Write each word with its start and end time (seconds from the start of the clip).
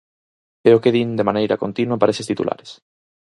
É 0.69 0.71
o 0.77 0.81
que 0.83 0.93
din 0.95 1.09
de 1.17 1.27
maneira 1.29 1.61
continua 1.63 1.99
para 1.99 2.13
eses 2.13 2.29
titulares. 2.31 2.69